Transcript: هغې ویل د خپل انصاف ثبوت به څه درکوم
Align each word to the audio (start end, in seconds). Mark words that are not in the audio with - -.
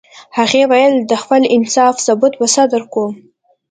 هغې 0.37 0.61
ویل 0.71 0.95
د 1.09 1.11
خپل 1.21 1.41
انصاف 1.55 1.95
ثبوت 2.05 2.33
به 2.39 2.47
څه 2.53 2.63
درکوم 2.73 3.11